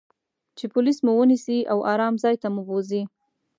[0.57, 3.01] چې پولیس مو و نییسي او آرام ځای ته مو بوزي.